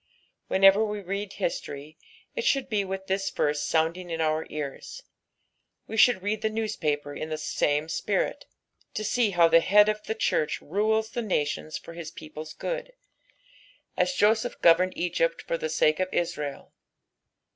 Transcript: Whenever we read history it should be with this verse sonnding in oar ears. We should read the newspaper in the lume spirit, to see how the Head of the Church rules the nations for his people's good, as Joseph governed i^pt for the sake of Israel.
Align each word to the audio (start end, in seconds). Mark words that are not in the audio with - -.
Whenever 0.47 0.83
we 0.83 0.99
read 0.99 1.33
history 1.33 1.95
it 2.35 2.43
should 2.43 2.67
be 2.69 2.83
with 2.83 3.05
this 3.05 3.29
verse 3.29 3.61
sonnding 3.61 4.09
in 4.09 4.19
oar 4.19 4.47
ears. 4.49 5.03
We 5.85 5.95
should 5.95 6.23
read 6.23 6.41
the 6.41 6.49
newspaper 6.49 7.13
in 7.13 7.29
the 7.29 7.39
lume 7.61 7.87
spirit, 7.87 8.45
to 8.95 9.03
see 9.03 9.29
how 9.29 9.47
the 9.47 9.59
Head 9.59 9.89
of 9.89 10.01
the 10.05 10.15
Church 10.15 10.59
rules 10.59 11.11
the 11.11 11.21
nations 11.21 11.77
for 11.77 11.93
his 11.93 12.09
people's 12.09 12.53
good, 12.53 12.93
as 13.95 14.15
Joseph 14.15 14.59
governed 14.63 14.95
i^pt 14.95 15.39
for 15.43 15.55
the 15.55 15.69
sake 15.69 15.99
of 15.99 16.11
Israel. 16.11 16.71